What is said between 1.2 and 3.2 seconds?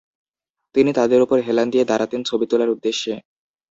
উপর হেলান দিয়ে দাঁড়াতেন ছবি তোলার উদ্দেশ্যে।